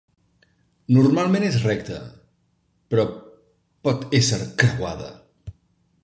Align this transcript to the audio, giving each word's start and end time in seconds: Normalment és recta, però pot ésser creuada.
Normalment 0.95 1.43
és 1.49 1.57
recta, 1.65 1.97
però 2.93 3.05
pot 3.89 4.07
ésser 4.21 4.39
creuada. 4.63 5.11